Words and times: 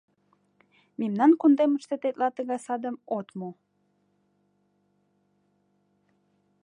Мемнан 0.99 1.31
кундемыште 1.39 1.95
тетла 2.01 2.27
тыгай 2.37 2.59
садым 2.65 2.95
от 3.17 3.27
му. 3.37 3.49